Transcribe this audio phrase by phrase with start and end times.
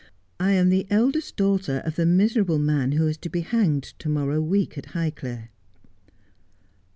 [0.39, 4.09] I am the eldest daughter of the miserable man who is to be hanged to
[4.09, 5.49] morrow week at Highclere.'